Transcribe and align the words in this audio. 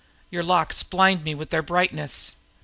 Your 0.31 0.41
locks 0.41 0.81
blind 0.81 1.23
me 1.23 1.35
with 1.35 1.51
their 1.51 1.61
brightness. 1.61 2.37